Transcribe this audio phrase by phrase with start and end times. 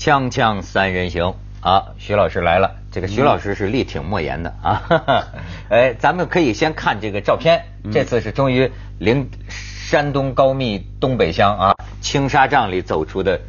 [0.00, 2.76] 锵锵三人行啊，徐老师来了。
[2.90, 4.82] 这个徐老师是力挺莫言的啊。
[4.88, 5.24] 哈哈
[5.68, 7.66] 哎，咱们可以先看这个照片。
[7.92, 13.42] 这次是终于领山东高密东北乡啊青纱帐里走出的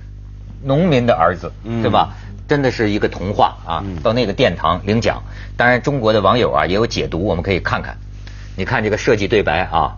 [0.62, 2.10] 农民的儿子，对吧？
[2.50, 3.82] 真的是一个童话啊！
[4.04, 5.24] 到那个殿堂领奖。
[5.56, 7.96] 当然，中国的网友啊也有解读，我们可以看看。
[8.58, 9.96] 你看这个设计对白啊。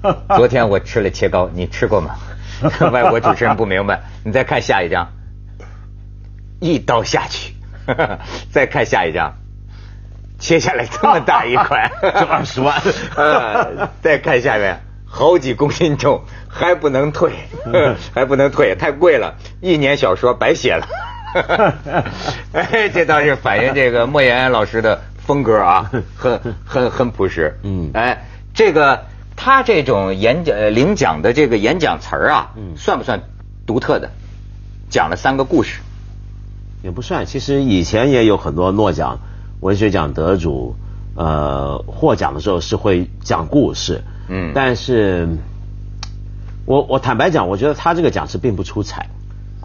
[0.36, 2.16] 昨天我吃了切糕，你吃过吗？
[2.90, 4.00] 外国主持人不明白。
[4.24, 5.12] 你再看下一张。
[6.62, 7.54] 一刀下去，
[8.52, 9.34] 再看下一张，
[10.38, 12.80] 切下来这么大一块， 就二十万。
[13.16, 17.32] 呃，再看下面，好几公斤重，还不能退，
[18.14, 20.86] 还不能退，太贵了，一年小说白写了。
[22.52, 27.58] 哎，这倒是反映这个莫言老师的风格啊，很很很朴实。
[27.64, 28.24] 嗯，哎，
[28.54, 33.20] 这个他这种演讲领奖的这个演讲词儿啊，算不算
[33.66, 34.10] 独特的？
[34.90, 35.80] 讲了三个故事。
[36.82, 39.20] 也不算，其实以前也有很多诺奖
[39.60, 40.74] 文学奖得主，
[41.14, 45.28] 呃，获奖的时候是会讲故事，嗯，但是，
[46.66, 49.08] 我我坦白讲，我觉得他这个奖是并不出彩，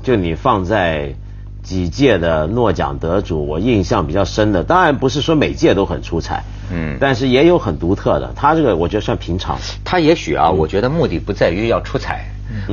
[0.03, 1.15] 就你放在
[1.63, 9.57] 几届的诺奖得主，我印象比较深的，当然不是说每届都很出彩，嗯，但是也有很独特的，他这个我觉得算平常。
[9.83, 12.25] 他也许啊，我觉得目的不在于要出彩。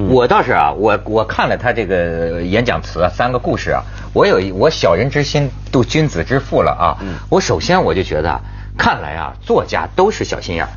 [0.09, 6.99] 我倒是啊，我我看了他这个演讲词啊，三个故事啊，我有一我小人之心度君子之腹了啊。
[7.29, 8.41] 我首先我就觉得，
[8.77, 10.71] 看来啊，作家都是小心眼儿。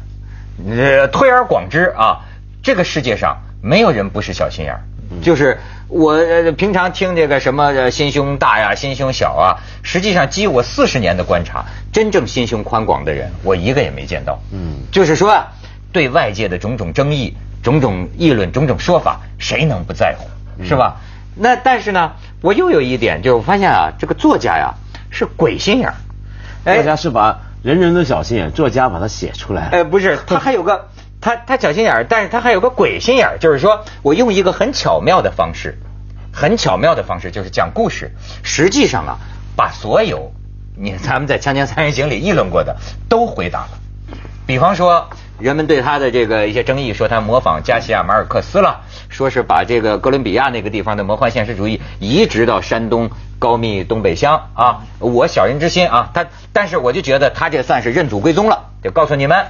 [0.67, 2.21] 呃，推而广之啊，
[2.63, 4.81] 这个世界上没有人不是小心眼儿。
[5.21, 6.21] 就是我
[6.57, 14.37] 平常听这个什么心胸大呀、心胸小啊，实际上基于我四十年的观察，真正心胸宽广的人，我一个也没见到。
[14.51, 15.41] 嗯，就是说
[15.93, 17.37] 对外界的种种争议。
[17.67, 20.63] 种种议论，种种说法，谁能不在乎？
[20.63, 21.01] 是吧？
[21.35, 24.75] 那但是呢，我又有一点，就是我发现啊，这个作家呀
[25.09, 25.95] 是鬼心眼儿。
[26.63, 29.67] 作家是把人人都小心眼，作家把它写出来。
[29.73, 30.87] 哎，不是， 他还有个
[31.19, 35.77] 他他小心眼儿，但是他还有个鬼心眼儿，就是说我用一个很巧妙的方式，
[36.31, 38.11] 很巧妙的方式，就是讲故事。
[38.43, 39.17] 实际上啊，
[39.57, 40.31] 把所有
[40.77, 42.77] 你咱们在《锵锵三人行》里议论过的
[43.09, 43.71] 都回答了。
[44.45, 45.09] 比方说。
[45.39, 54.83] 人们对他的这个一些争议，说他模仿加西亚马尔克斯了，说是把这个哥伦比亚那个地方的魔幻现实主义移植到山东高密东北乡啊。
[54.97, 58.71] 我小人之心啊，他但是我就觉得他这算是认祖归宗了。
[58.81, 59.45] 就告诉你们，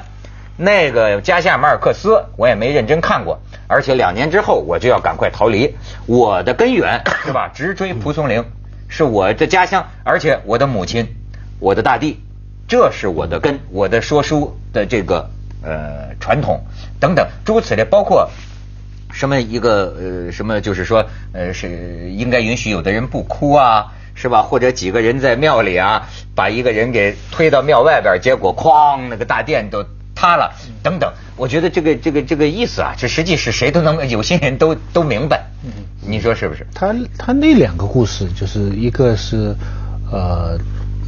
[0.57, 5.73] 那个加西亚马尔克斯我也没认真看过，而且两年之后我就要赶快逃离。
[6.05, 7.49] 我的根源 是吧？
[7.53, 8.43] 直追蒲松龄
[8.89, 11.15] 是我的家乡，而且我的母亲，
[11.59, 12.19] 我的大地，
[12.67, 15.29] 这是我的根，我的说书的这个。
[15.63, 16.61] 呃，传统
[16.99, 18.29] 等等诸如此类，包括
[19.11, 24.43] 什么一个呃什么，就是说呃是应该允许有的人不哭啊，是吧？
[24.43, 30.53] 或者几个人在庙里啊，把一个人给推到庙外边，结果哐，那个大殿都塌了，
[30.83, 31.11] 等等。
[31.35, 35.45] 我觉得这个这个这个意思啊，这实际是谁都能有心人都都明白。
[36.01, 36.65] 你说是不是？
[36.73, 39.55] 他他那两个故事，就是一个是
[40.11, 40.57] 呃。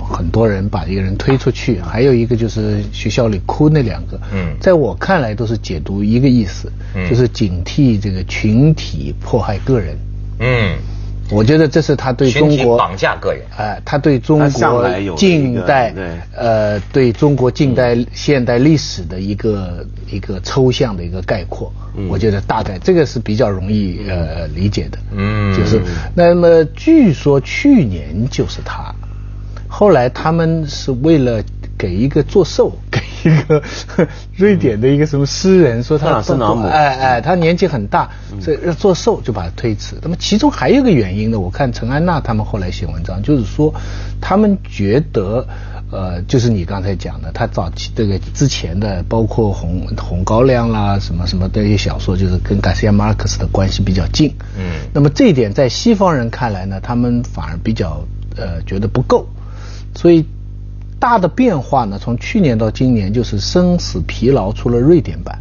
[0.10, 6.72] 很多人把一个人推出去，还有一个就是学校里哭那两个，嗯，在我看来都是解读一个意思，
[7.10, 9.96] 就是警惕这个群体迫害个人。
[10.40, 10.78] 嗯，
[11.30, 15.94] 我觉得这是他对中国绑架个人，哎，他对中国近代
[16.36, 21.72] 呃对中国近代现代历史的一个一个抽象的一个概括。
[22.10, 24.98] 我觉得大概这个是比较容易呃理解的。
[25.12, 25.82] 嗯，就是
[26.16, 28.94] 那么据说去年就是他。
[29.80, 31.42] 后来他们是为了
[31.78, 33.64] 给一个做寿，给一个
[34.36, 36.22] 瑞典的一个什么诗人说他
[36.68, 38.10] 哎哎，他年纪很大，
[38.42, 39.96] 所以要做寿就把他推迟。
[40.02, 43.74] 那么其中还有一个原因呢，我看陈安娜他们后来写文章，就是说
[44.20, 45.48] 他们觉得
[45.90, 54.36] 呃，就是你刚才讲的，他早期这个之前的包括红红高粱啦什么什么的一些小说，就是跟卡西亚马克思的关系比较近。
[54.58, 58.04] 嗯，那么这一点在西方人看来呢，他们反而比较
[58.36, 59.26] 呃觉得不够。
[59.96, 60.26] 所以
[61.00, 65.38] 大的变化呢，从去年到今年就是《生死疲劳》出了瑞典版。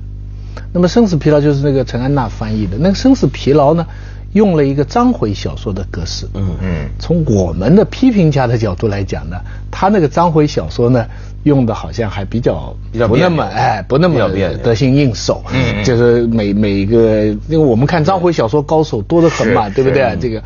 [0.72, 2.76] 那么《生死疲劳》就是那个陈安娜翻译的。
[2.78, 3.86] 那个《生死疲劳》呢，
[4.34, 6.28] 用了一个章回小说的格式。
[6.34, 6.88] 嗯嗯。
[6.98, 9.36] 从我们的批评家的角度来讲呢，
[9.70, 11.06] 他那个章回小说呢，
[11.44, 12.76] 用的好像还比较
[13.08, 14.28] 不那么哎，不那么
[14.62, 15.42] 得心应手。
[15.52, 15.82] 嗯。
[15.82, 20.16] 就是每每个，因为我们看章回小说高手多得很嘛，对不对？
[20.20, 20.42] 这个，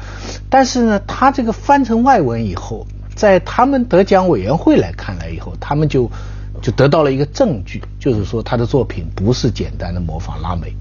[0.49, 2.87] 但是呢，他这个翻成外文以后。
[3.15, 6.11] 在他们得奖委员会来看来以后，他们就
[6.61, 10.75] 就得到了一个证据，就是说他的作品不是简单的模仿拉美，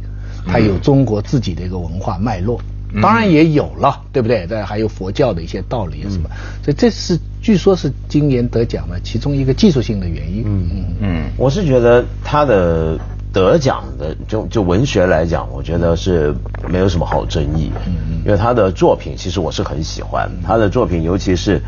[0.46, 2.60] 他有中国自己的一个文化脉络。
[3.02, 4.46] 当然也有了，对不对？
[4.50, 6.30] 但还有佛教的一些道理什么，
[6.62, 10.44] 所以这是据说是今年得奖的其中一个技术性的原因。
[10.46, 13.00] 嗯嗯嗯，我是觉得他的
[13.32, 16.36] 得奖的就就文学来讲，我觉得是
[16.68, 17.72] 没有什么好争议。
[17.88, 21.62] 嗯嗯，因为他的作品其实我是很喜欢他的作品，尤其是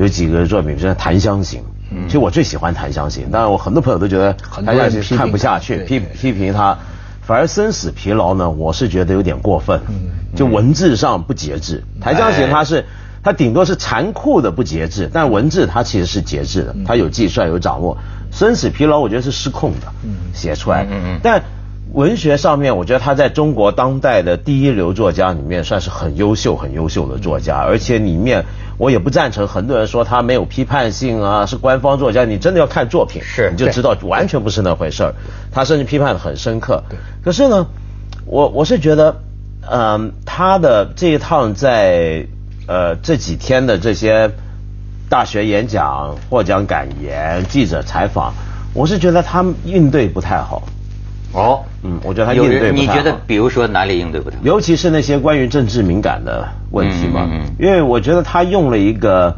[0.00, 1.60] 有几个作品，像《檀香刑》。
[2.06, 4.32] 其实我最喜欢《檀香刑》，但是我很多朋友都觉得
[4.64, 6.78] 《檀香刑》看不下去，批批评他。
[7.20, 9.78] 反而生死疲劳呢，我是觉得有点过分，
[10.34, 11.84] 就文字上不节制。
[12.00, 12.86] 檀香行他是，
[13.22, 17.98] 它顶多是残酷的不节制，但文字它其实是节制的，它有计算有掌握。
[18.32, 19.92] 生死疲劳我觉得是失控的，
[20.32, 20.86] 写出来。
[21.22, 21.42] 但
[21.92, 28.46] 文学上面，我觉得他在中国当代的第一流作家里面算是很优秀、很优秀的作家，而且里面。
[28.80, 32.24] 我也不赞成很多人说他没有批判性啊，是官方作家。
[32.24, 35.14] 你真的要看作品，是你就知道完全不是那回事儿。
[35.52, 36.82] 他甚至批判的很深刻。
[37.22, 37.66] 可是呢，
[38.24, 39.14] 我我是觉得，
[39.70, 42.24] 嗯，他的这一趟在
[42.66, 44.30] 呃这几天的这些
[45.10, 48.32] 大学演讲、获奖感言、记者采访，
[48.72, 50.62] 我是觉得他应对不太好。
[51.34, 54.42] 哦，嗯，我觉得他应对不你觉得，比如说哪里应对不太好？
[54.44, 57.26] 尤其是那些关于政治敏感的问题嘛。
[57.30, 57.54] 嗯嗯。
[57.58, 59.34] 因为我觉得他用了一个，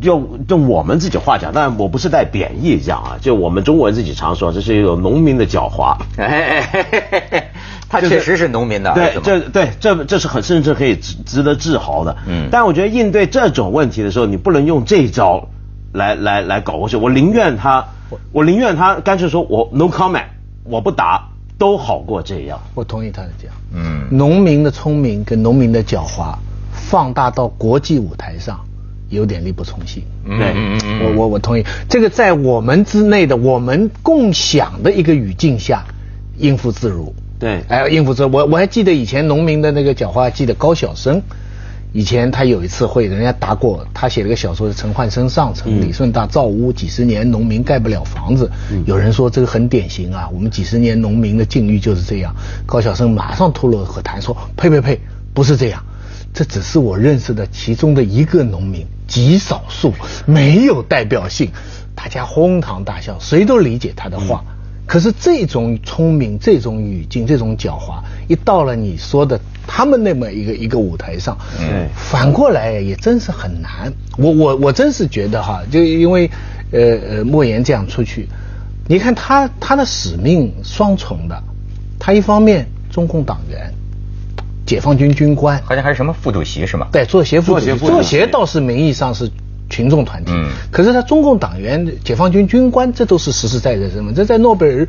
[0.00, 5.96] 用用我们自己话讲，但我不是带贬义讲啊，就我们中国人自己常说，这是一种农民的狡猾。
[6.16, 7.50] 哎，
[7.88, 8.92] 他确实是农民的。
[8.92, 12.16] 对，这对这这是很甚至可以值值得自豪的。
[12.26, 12.48] 嗯。
[12.50, 15.48] 但我觉得应对这种问题的时候，你不能用这一招
[15.92, 16.96] 来来来搞过去。
[16.96, 17.84] 我宁愿他，
[18.32, 20.24] 我宁愿他干脆说我 no comment。
[20.68, 22.60] 我不答都好过这样。
[22.74, 23.52] 我同意他的讲。
[23.74, 26.36] 嗯，农民的聪明跟农民的狡猾，
[26.72, 28.60] 放大到国际舞台上，
[29.08, 30.02] 有点力不从心。
[30.24, 30.54] 对，
[31.04, 31.64] 我我我同意。
[31.88, 35.84] 这个在我们之内的我们共享的一个语境下，
[36.38, 37.14] 应付自如。
[37.38, 38.30] 对，哎，应付自如。
[38.32, 41.22] 我我还记得以前农民的那个狡猾，记得高晓生。
[41.92, 48.50] 以前他有一次会，人家答过，他写了个小说《陈焕生上城》，李顺大造屋几十年，农民盖不了房子。
[48.84, 52.34] 有人说这个很典型啊，我们几十年农民的境遇就是这样。
[52.66, 55.00] 高晓生马上吐露和谈说：“呸呸呸，
[55.32, 55.82] 不是这样，
[56.34, 59.94] 这只是我认识的其中的一个农民，极少数，
[60.26, 61.50] 没有代表性。”
[61.96, 64.44] 大家哄堂大笑，谁都理解他的话。
[64.84, 69.40] 可是这种聪明、这种语境、这种狡猾，一到了你说的。
[69.66, 73.92] 他们那么一个一个舞台上，嗯，反过来也真是很难。
[74.16, 76.30] 我我我真是觉得哈，就因为
[76.70, 76.80] 呃
[77.10, 78.28] 呃莫言这样出去，
[78.86, 81.42] 你看他他的使命双重的，
[81.98, 83.72] 他一方面中共党员，
[84.64, 86.86] 解放军军官，好像还是什么副主席是吗？
[86.92, 89.30] 对，作协副主席，作协倒是名义上是
[89.68, 94.88] 群众团体，嗯，可是他中共党员、解放军军官，这都是实实在在的身份，这在诺贝尔。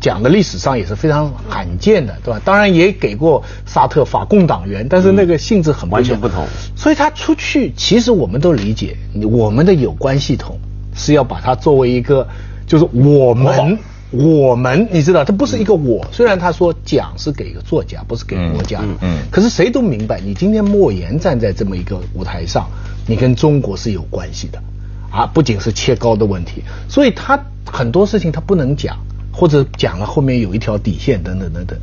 [0.00, 2.40] 讲的历史上也是非常罕见的，对吧？
[2.44, 6.46] 当然也给过沙特法共党员，但是那个性质很完全不同。
[6.76, 8.96] 所以他出去，其实我们都理解，
[9.30, 10.58] 我们的有关系统
[10.94, 12.26] 是要把它作为一个，
[12.66, 13.78] 就是我们，
[14.10, 16.06] 我们，你知道，它不是一个我。
[16.12, 22.68] 虽然他说奖是给一个作家，不是给国家的，嗯，可是谁都明白，你今天莫言站在这么一个舞台上，
[23.06, 24.62] 你跟中国是有关系的，
[25.10, 28.96] 啊，不仅是切糕的问题，所以他很多事情他不能讲。
[29.38, 31.78] 或者讲了后面有一条底线等等等等，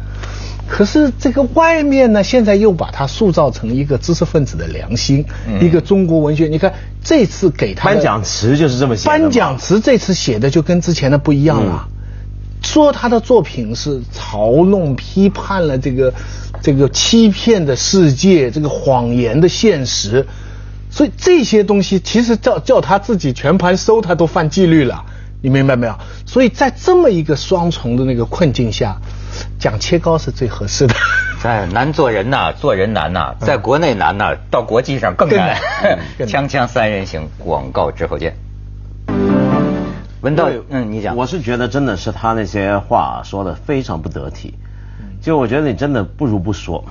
[0.67, 5.23] 可是这个外面呢，现在又把它塑造成一个知识分子的良心，
[5.61, 6.47] 一个中国文学。
[6.49, 9.09] 你看这次给他颁奖词就是这么写的。
[9.09, 11.87] 颁奖词这次写的就跟之前的不一样了，
[12.61, 16.13] 说他的作品是嘲弄、批判了这个
[16.61, 20.27] 这个欺骗的世界，这个谎言的现实。
[20.89, 25.05] 所以这些东西其实叫叫他自己全盘收，他都犯纪律了。
[25.45, 25.95] 你明白没有？
[26.25, 28.97] 所以在这么一个双重的那个困境下，
[29.59, 30.95] 讲切糕是最合适的。
[31.43, 35.55] 哎， 难做人呐，做人难呐，在国内难呐，到国际上 更难。
[36.17, 38.35] 锵锵三人行，广告之后见。
[40.21, 41.15] 文道，嗯，你讲。
[41.15, 44.55] 我是觉得真的是他那些话说的非常不得体，
[45.21, 46.83] 就我觉得你真的不如不说。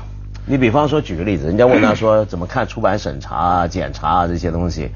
[0.46, 4.92] 你比方说举个例子，人家问他说 怎么看出版审查、检查啊这些东西。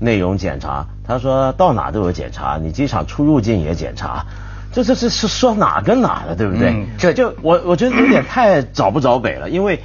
[0.00, 4.24] 内容检查，他说到哪都有检查，你机场出入境也检查，
[4.72, 6.86] 这这这是说哪跟哪的，对不对？
[6.96, 9.80] 这就我我觉得有点太找不着北了，因为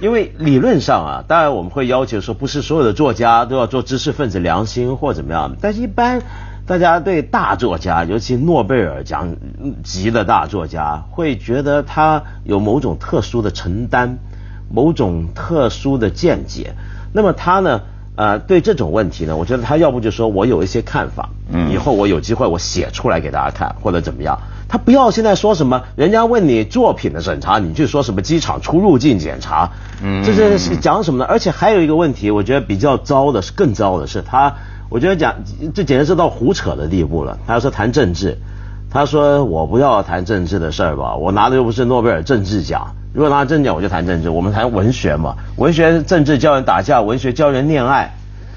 [0.00, 6.22] 因为理论上啊，当然我们会要求说，不是所有的作家都要做知识分子良心或怎么样，但是一般
[6.66, 9.36] 大家对大作家，尤其诺贝尔奖
[9.82, 14.16] 级的大作家，会觉得他有某种特殊的承担，
[14.70, 16.72] 某种特殊的见解，
[17.12, 17.82] 那么他呢？
[18.16, 24.38] 呃，对这种问题呢，我觉得他要不就说我有一些看法，嗯，以后我有机会我写出来给大家看，或者怎么样。
[24.68, 29.70] 他不要现在说什么，人家问你作品的审查，你就说什么机场出入境检查，
[30.02, 31.26] 嗯，这是讲什么呢？
[31.28, 34.54] 而且还有一个问题，我觉得比较糟的是，更糟的是他，
[34.88, 35.34] 我觉得讲
[35.74, 37.38] 这简直是到胡扯的地步了。
[37.46, 38.38] 他要说谈政治，
[38.90, 48.16] 他说我不要谈政治的事儿吧，我拿的又不是诺贝尔政治奖，如果拿政治讲我就谈政治，我们谈文学嘛，文学政治教人打架，文学教人恋爱，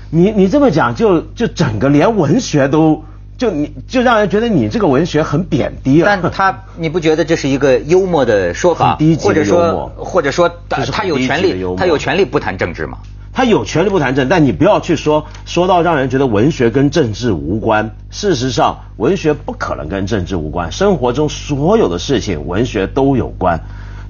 [0.09, 3.05] 你你这么讲就就整个连文学都。
[3.37, 6.07] 就你就让人觉得你这个文学很贬低了。
[6.07, 8.97] 但他你不觉得这是一个幽默的说法？
[9.19, 12.97] 或者说或者说他有权利他有权利不谈政治吗？
[13.31, 17.95] 他有权利不谈政，但你不要去说说到让人觉得文学跟政治无关。
[18.09, 20.71] 事实上，文学不可能跟政治无关。
[20.71, 23.61] 生活中所有的事情，文学都有关。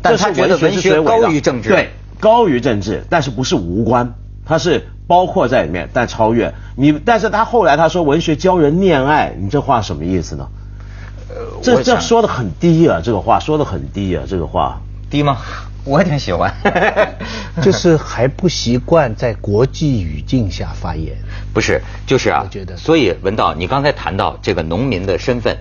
[0.09, 4.13] 但他觉得文学高于政治，对，高于政治，但是不是无关？
[4.45, 4.87] 他是。
[5.07, 6.91] 包括在里面，但超越你。
[6.91, 10.45] 但是他后来他说文学教人恋爱，你这话什么意思呢？
[11.29, 15.37] 呃，这这说的很低啊，这个话说的很低啊，这个话低吗？
[15.85, 16.53] 我挺喜欢，
[17.63, 21.15] 就是还不习惯在国际语境下发言。
[21.53, 22.75] 不是，就是啊，我觉得。
[22.75, 25.55] 所以文道，你刚才谈到这个农民的身份，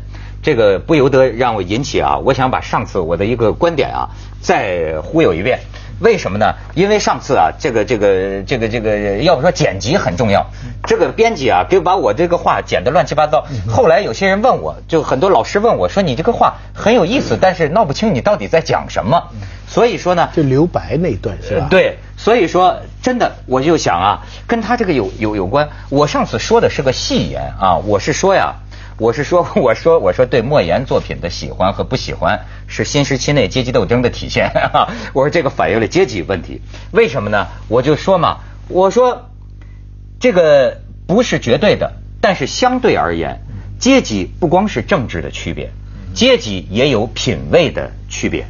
[0.47, 4.11] 这个不由得让我引起啊，我想把上次我的一个观点啊
[4.41, 5.59] 再忽悠一遍。
[5.99, 6.55] 为什么呢？
[6.77, 10.47] 因为上次啊，这个这个这个这个，要不说剪辑很重要，
[10.85, 13.45] 这个编辑啊，给把我这个话剪得乱七八糟。
[13.69, 19.25] 后来有些人问我，就很多老师问我说：“你这个话很有意思，但是闹不清你到底在讲什么。”
[19.67, 21.67] 所以说呢，就留白那段是吧？
[21.69, 25.71] 对，所以说真的，我就想啊，跟他这个有有有关。
[25.89, 28.55] 我上次说的是个戏言啊，我是说呀。
[28.99, 34.51] 我是说， 我说，我说，对莫言作品的喜欢和不喜欢，是新时期内阶级斗争的体现。
[35.13, 36.63] 我说这个反映了阶级问题，
[36.93, 37.47] 为什么呢？
[37.69, 38.39] 我就说嘛，
[38.69, 39.29] 我说
[40.19, 43.43] 这个不是绝对的，但是相对而言，
[43.79, 45.71] 阶级不光是政治的区别，
[46.15, 48.47] 阶级也有品位的区别。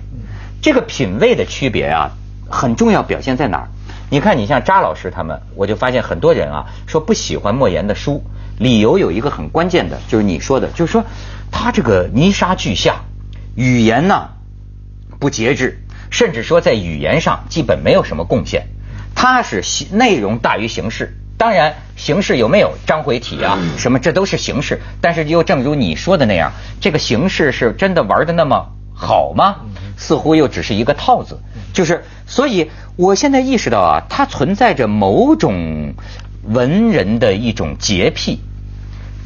[0.62, 2.10] 这个品位的区别啊，
[2.48, 3.68] 很重要，表现在哪儿？
[4.08, 8.22] 你看，你像扎老师他们，我就发现很多人啊，说不喜欢莫言的书。
[8.58, 11.04] 理由有一个很关键的，就是你说的，就是说
[11.50, 13.02] 他这个泥沙俱下，
[13.54, 14.30] 语言呢
[15.18, 18.66] 不节制，甚至说在语言上基本没有什么贡献。
[19.14, 24.80] 他是内容大于形式，当然形式有没有章回体啊什么，这都是形式。
[25.00, 29.56] 但是又正如你说的那样，这个形式是真的玩的那么好吗？
[29.98, 31.40] 似乎又只是一个套子。
[31.72, 35.94] 就是，所以我现在意识到啊，它存在着某种。
[36.48, 38.38] 文人的一种洁癖，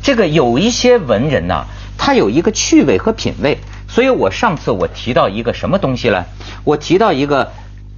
[0.02, 1.64] 这个有一些文人呐，
[1.98, 3.58] 他有一个趣味和品味。
[3.88, 6.24] 所以我上次我提到一个什么东西呢？
[6.64, 7.52] 我提到一个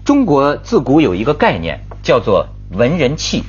[0.05, 3.45] 中国自古有一个概念叫做文人气。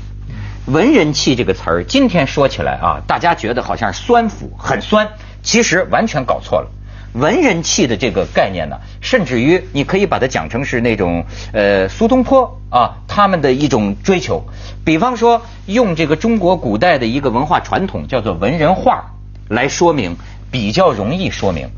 [0.66, 5.08] 文人气这个词儿，今天说起来啊，大家觉得好像酸腐，很酸，
[5.42, 6.70] 其实完全搞错了。
[7.14, 14.44] 文人气的这个概念呢，甚至于你可以把它讲成是那种呃苏东坡啊他们的一种追求。
[14.84, 19.14] 比方说，用这个中国古代的一个文化传统叫做文人画
[19.48, 20.18] 来说明，
[20.50, 21.70] 比较容易说明。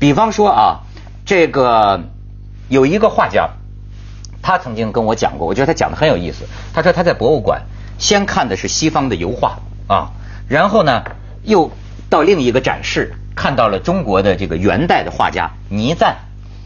[0.00, 0.80] 比方说啊，
[1.24, 2.02] 这个
[2.68, 3.50] 有一个画家，
[4.42, 6.46] 他曾经跟我讲过，我觉得他讲的很有意思。
[6.74, 7.62] 他说他在博物馆
[7.98, 10.10] 先看的是西方的油画啊，
[10.48, 11.04] 然后呢
[11.44, 11.70] 又
[12.08, 13.14] 到另一个展示。
[13.34, 16.14] 看到了中国的这个元代的画家倪瓒，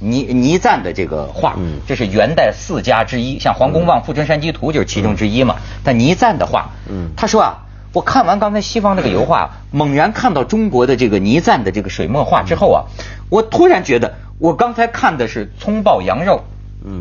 [0.00, 1.54] 倪倪瓒的这个画，
[1.86, 5.56] 这是元代四家之一，像《黄公望富春山居图》就是其中之一嘛。
[5.84, 6.70] 但倪瓒的画，
[7.16, 7.58] 他说啊，
[7.92, 12.84] 我看完刚才西方那个油画，猛然看到中国的这个倪瓒的这个水墨画之后啊，
[13.30, 16.44] 我突然觉得我刚才看的是葱爆羊肉，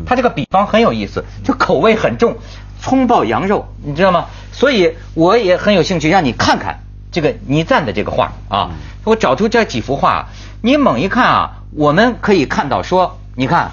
[0.06, 2.36] 他这个比方很有意思，就口味很重，
[2.80, 4.26] 葱爆羊肉，你知道吗？
[4.52, 6.83] 所以我也很有兴趣让你看看
[7.14, 8.72] 这个倪瓒的这个画啊。
[9.04, 10.28] 我找出这几幅画，
[10.62, 13.70] 你猛一看啊，我们可以看到说，你看，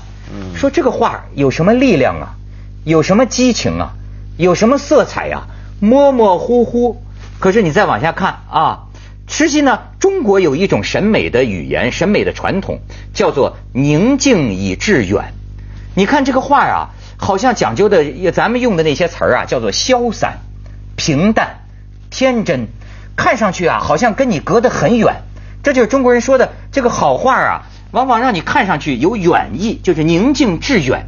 [0.55, 2.36] 说这个画有什么力量啊，
[2.83, 3.93] 有什么激情啊，
[4.38, 5.48] 有什么色彩呀，
[5.79, 7.01] 模模糊糊。
[7.39, 8.88] 可是你再往下看啊，
[9.25, 12.79] 实际呢，中国有一种审美的语言、审美的传统，
[13.13, 15.33] 叫做宁静以致远。
[15.95, 20.33] 你看这个画啊，好像讲究的，咱们用的那些词儿啊，叫做潇洒、
[20.98, 21.62] 平淡、
[22.10, 22.67] 天真。
[23.21, 25.21] 看上去啊，好像跟你隔得很远，
[25.61, 31.05] 这就是中国人说的这个好画啊，往往让你看上去有远意，就是宁静致远。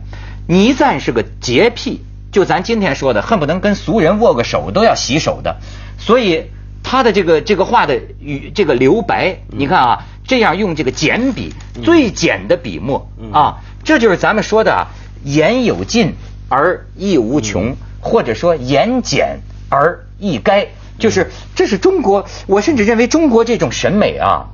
[0.48, 5.58] 倪瓒是个洁癖，就咱今天说的，恨不能跟俗人握个手都要洗手的，
[5.98, 6.52] 所以
[6.84, 11.52] 他的这个这个画的与这个留白，你看啊，这样用这个简笔，
[11.84, 14.88] 最简的笔墨啊，这就是咱们说的啊，
[15.24, 16.14] 言有尽
[16.48, 19.40] 而意无穷，或者说言简
[19.70, 20.68] 而意赅。
[21.00, 24.48] 就是，这是中国，我甚至认为中国这种审美啊，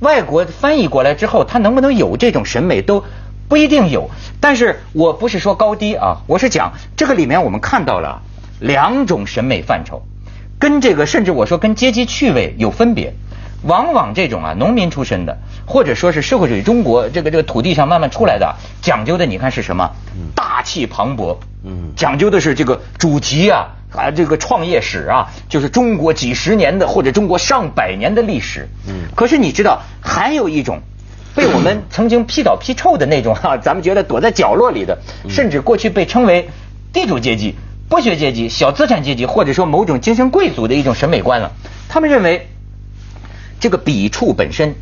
[0.00, 3.04] 外国翻译过来之后，他能不能有这种审美都
[3.48, 4.10] 不一定有。
[4.40, 8.22] 但是我不是说高低啊，我是讲这个里面我们看到了
[8.60, 10.02] 两种审美范畴，
[10.58, 13.14] 跟这个甚至我说跟阶级趣味有分别。
[13.66, 19.90] 往往这种啊，农民出身的，或者说是社会主义中国这个这个土地上慢慢出来的，讲究的你看是什么？
[20.34, 28.68] 大气磅礴，嗯，讲究的是这个主题啊啊，这个创业史啊，就是中国几十年的或者中国上百年的历史。
[28.86, 30.80] 嗯，可是你知道，还有一种
[31.34, 34.98] 被我们曾经批倒批臭的那种哈， 咱们觉得躲在角落里的，
[35.28, 36.48] 甚至过去被称为
[36.92, 37.54] 地主阶级、
[37.88, 41.52] 剥削阶级、小资产阶级，或者说某种精神贵族的一种审美观了。
[41.88, 42.48] 他们认为。
[43.60, 44.74] 这个笔触本身，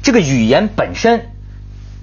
[0.00, 1.30] 这个语言本身，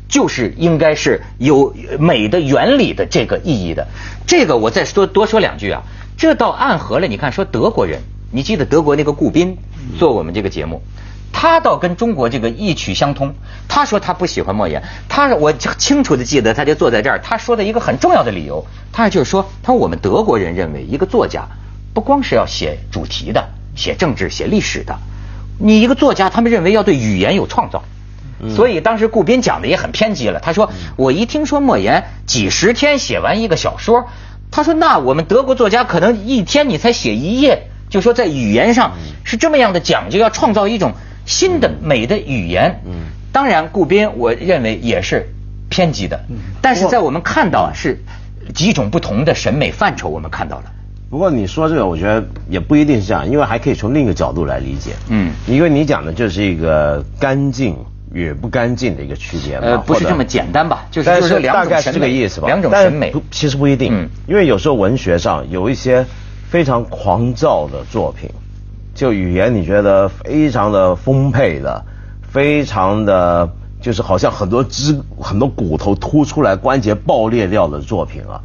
[0.09, 3.87] 就是应该是有美的原理的这个意义的。
[4.27, 5.83] 这个我再说多说两句啊，
[6.19, 7.07] 这倒暗合了。
[7.07, 9.57] 你看，说德国人，你记得德国那个顾斌
[9.97, 10.81] 做我们这个节目，
[11.31, 13.33] 他倒跟中国这个异曲相通。
[13.69, 21.47] 他说他不喜欢莫言，他我清楚的记得，他就坐在这儿，他说的一个很重要的理由，他就是说，他说我们德国人认为，一个作家
[21.93, 24.99] 不光是要写主题的，写政治、写历史的。
[25.57, 27.81] 你一个作家，他们认为要对语言有创造，
[28.53, 30.41] 所以当时顾斌讲的也很偏激了。
[30.41, 34.07] 他说：“我一听说莫言几十天写完一个小说，
[34.51, 40.93] 他说那我们德国作家可能一天你才写一页，就说在语言上是这么样的讲究，要创造一种
[41.25, 42.93] 新的美的语言。”嗯
[43.31, 45.29] 当然，顾斌我认为也是
[45.69, 47.99] 偏激的，嗯但是在我们看到是
[48.55, 50.65] 几种不同的审美范畴，我们看到了。
[51.11, 54.93] 不过你说这个，我觉得也不一定是这样，因为还可以从另一个角度来理解。
[55.09, 57.77] 嗯，因为你讲的就是一个干净
[58.11, 59.65] 与不干净的一个区别嘛。
[59.65, 60.85] 呃，不是这么简单吧？
[60.89, 62.47] 就是就是大概是这个意思吧。
[62.47, 63.93] 两种审美，其实不一定。
[63.93, 66.05] 嗯，因为有时候文学上有一些
[66.49, 68.29] 非常狂躁的作品，
[68.95, 71.85] 就语言你觉得非常的丰沛的，
[72.21, 73.49] 非常的
[73.81, 78.41] 就是好像很多肢很多骨头凸出来，关节爆裂掉的作品啊。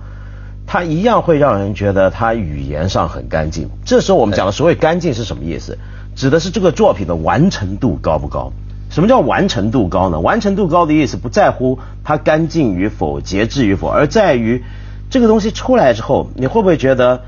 [0.67, 3.69] 它一样会让人觉得它语言上很干净。
[3.85, 5.79] 这时候我们讲的所谓干净是什么意思？
[6.17, 8.51] 指的是这个作品的完成度高不高？
[8.95, 10.21] 什么叫完成度高呢？
[10.21, 14.63] 完成度高的意思不在乎它干净与否、节制与否，而在于
[15.11, 17.23] 这个东西出来之后，你会不会觉得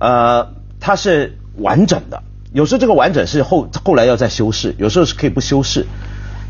[0.00, 0.48] 呃
[0.80, 2.20] 它是完整的？
[2.52, 5.86] 有时候这个完整是后后来要再修饰，有时候是可以不修饰。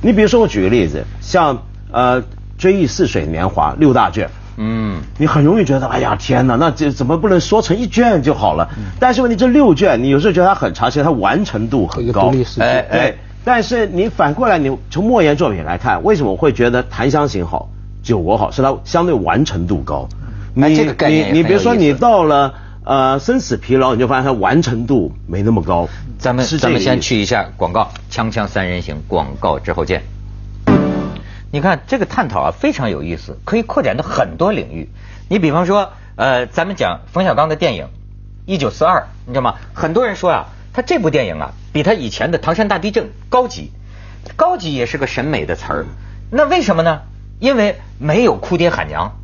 [0.00, 2.22] 你比如说我举个例子，像呃
[2.56, 4.30] 《追忆似水年华》六大卷。
[4.56, 8.70] 嗯，你很容易觉得，哎呀，天哪，那这怎么不能说成一卷就好了？
[8.98, 12.32] 但是问题这六卷，你有时候觉得它很长，其实它完成度很高。
[12.58, 17.70] 哎哎，但是你反过来，你从莫言作品来看，为什么我会觉得《檀香刑》好，
[18.06, 18.50] 《酒国》好？
[18.50, 20.08] 是它相对完成度高。
[20.54, 25.88] 你这个，你你比如说，你到了呃《生死疲劳》，你就发现它完成度没那么高。
[26.18, 30.02] 咱们咱们先去一下广告，《锵锵三人行》广告之后见。
[31.50, 34.88] 你看这个探讨啊非常有意思，可以扩展到很多领域。
[35.28, 37.84] 你比方说，呃，咱们讲冯小刚的电影
[38.46, 39.56] 《一九四二》，你知道吗？
[39.74, 43.70] 很多人说啊，他这部电影啊比他以前的《唐山大地震》高级。
[44.36, 45.86] 高级也是个审美的词儿。
[46.30, 47.02] 那为什么呢？
[47.40, 49.18] 因为没有哭爹喊娘，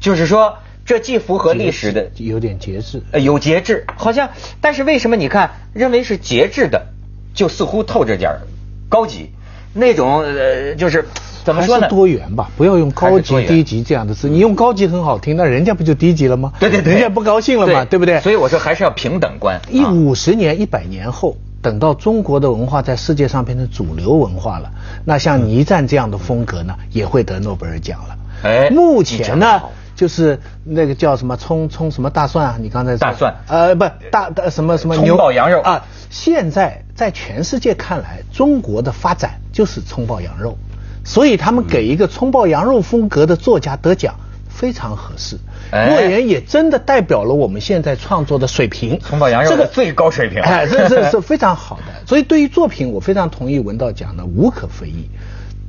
[0.00, 4.30] 就是说这既符合历史的，有点节制，呃，有节制，好像。
[4.60, 6.86] 但是为什么你看认为是节制的，
[7.34, 8.38] 就似乎透着点
[8.88, 9.32] 高级
[9.74, 11.06] 那种呃，就是。
[11.44, 11.88] 怎么说呢？
[11.88, 14.28] 多元吧，不要用高级、低级这样的词。
[14.28, 16.52] 你用高级很好听，那人家不就低级了吗？
[16.60, 18.20] 对对对，人家不高兴了嘛，对不对？
[18.20, 19.60] 所以我说还是要平等观。
[19.70, 24.70] 一五十年、一百年后，等到中国的文化在世界上变成主流文化了，
[25.04, 28.16] 那像倪瓒这样的风格呢，也会得诺贝尔奖了。
[28.44, 29.60] 哎，目前呢，
[29.96, 32.56] 就是那个叫什么葱葱什么大蒜啊？
[32.60, 33.34] 你刚才大蒜？
[33.48, 35.84] 呃，不大大什么什么牛爆羊肉啊？
[36.08, 40.56] 现在在全世界看来，中国的发展就是葱爆羊肉。
[41.04, 44.14] 所以他们给一个葱爆羊肉风格的作家得奖
[44.48, 45.36] 非常合适。
[45.70, 49.00] 莫言也真的代表了我们现在创作的水平。
[49.00, 50.40] 葱爆羊肉这个最高水平。
[50.42, 52.06] 哎，这这是非常好的。
[52.06, 55.08] 所以对于作品，我非常同意文道讲的无可非议。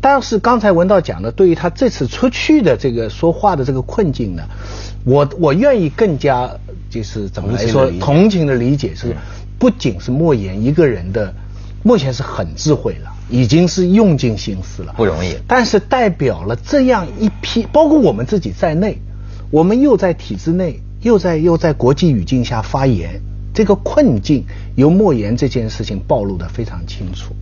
[0.02, 4.44] 但是刚才文道讲的，对于他这次出去的这个说话的这个困境呢，
[5.06, 6.52] 我我愿意更加
[6.90, 9.16] 就是怎么来说同情的理解是，
[9.58, 11.34] 不仅是莫言一个人的，
[11.84, 13.13] 目前是很智慧了。
[13.30, 15.36] 已经是用尽心思了，不容易。
[15.48, 18.98] 但是代表了这样一批，包括我们自己在内，
[19.50, 23.22] 我们又在体制内，又在又在国际语境下发言，
[23.54, 27.34] 这个困境由莫言这件事情暴露的非常清楚。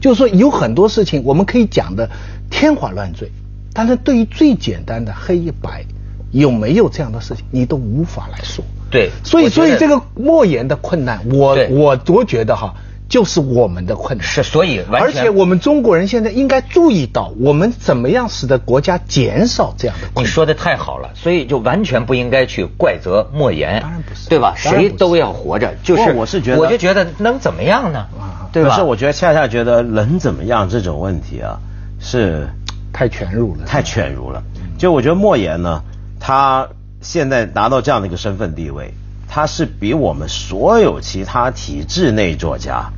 [0.00, 2.08] 就是说，有很多事情我们可以讲的
[2.50, 3.30] 天花乱坠，
[3.74, 5.84] 但是对于最简单的黑与白，
[6.30, 8.64] 有没有这样的事情，你都无法来说。
[8.90, 12.74] 对，所以所以这个莫言的困难，我我我觉得哈。
[13.08, 14.26] 就是我们的困难。
[14.26, 20.08] 是，所以而且我们中国人现在应该注意到，我们怎么样使得国家减少这样的。
[20.20, 24.54] 你说的太好了，所以就完全不应该去怪责莫言，当然不是，对吧？
[24.56, 28.06] 谁都要活着，就是我是觉得，我就觉得能怎么样呢？
[28.52, 28.70] 对吧？
[28.70, 31.58] 可是我觉得恰恰觉得能怎么样这种问题啊，
[32.00, 32.48] 是
[32.92, 34.42] 太犬儒了，太犬儒了。
[34.78, 35.82] 就我觉得莫言呢，
[36.20, 36.68] 他
[37.00, 38.94] 现在达到这样的一个身份地位，
[39.28, 42.90] 他是比我们所有其他体制内作家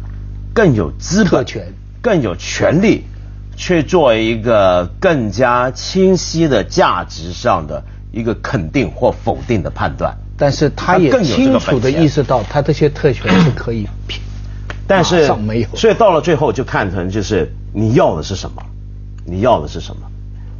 [0.53, 1.45] 更有资本、
[2.03, 3.05] 更有权利
[3.57, 10.17] 去做一个更加清晰的价值上的一个肯定或否定的判断。
[10.37, 13.87] 但是他也清楚的意识到，他这些特权是可以。
[14.87, 15.31] 但是，
[15.75, 18.63] 所以到了最后就看成就是你要的是什么，
[19.25, 20.03] 你要的是什么，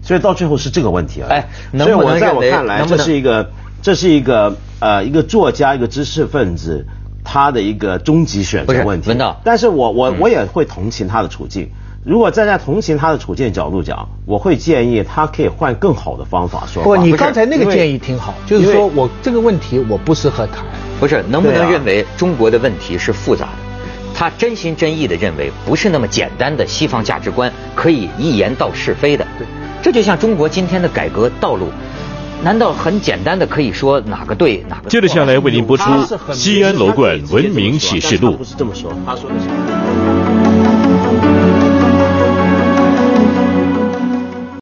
[0.03, 1.29] 所以到最后是这个问题啊。
[1.31, 3.51] 哎，所以我在我看来，这是一个，
[3.83, 6.87] 这是一个呃一个作家一个知识分子
[7.25, 9.09] 他的一个终极选择问题。
[9.09, 11.71] 文道，但是我我我也会同情他的处境。
[12.03, 16.83] 如果站在同情他的处境角度讲，我会建议他可以换更好的方法说。
[16.83, 20.65] 不，你刚才那个建议挺好，就是说我这个问题我不适合谈。
[20.99, 23.53] 不是，能不能认为中国的问题是复杂的？
[24.15, 29.27] 他真心真意的认为，不是那么简单的西方价值观可以一言道是非的。
[29.39, 29.47] 对，
[29.83, 31.69] 这就像中国今天的改革道路，
[32.43, 34.89] 难道很简单的可以说哪个对哪个？
[34.89, 35.85] 接着下来为您播出
[36.35, 38.29] 《西安楼冠文明启示录》。
[38.37, 40.10] 不是这么说，他说的是。